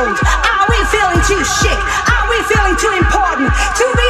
owned? 0.00 0.18
Are 0.24 0.66
we 0.72 0.78
feeling 0.88 1.20
too 1.28 1.42
chic? 1.44 1.80
Are 2.08 2.26
we 2.32 2.38
feeling 2.48 2.76
too 2.80 2.92
important 2.96 3.52
to 3.52 3.84
be 3.96 4.09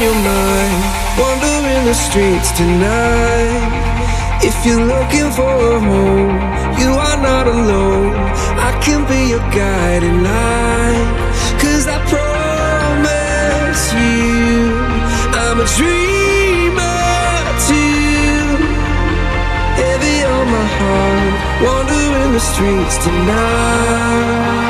your 0.00 0.14
mind. 0.14 0.82
Wandering 1.20 1.84
the 1.84 1.94
streets 1.94 2.50
tonight. 2.52 3.68
If 4.42 4.64
you're 4.64 4.80
looking 4.80 5.30
for 5.36 5.52
a 5.52 5.78
home, 5.78 6.32
you 6.80 6.90
are 6.96 7.20
not 7.20 7.46
alone. 7.46 8.14
I 8.68 8.70
can 8.82 9.04
be 9.06 9.28
your 9.32 9.44
guiding 9.52 10.22
light. 10.22 11.08
Cause 11.60 11.86
I 11.86 11.98
promise 12.14 13.84
you, 13.92 14.72
I'm 15.42 15.60
a 15.60 15.68
dreamer 15.76 17.04
too. 17.68 18.56
Heavy 19.82 20.16
on 20.34 20.44
my 20.56 20.66
heart, 20.80 21.34
wandering 21.64 22.32
the 22.32 22.40
streets 22.40 22.96
tonight. 23.04 24.69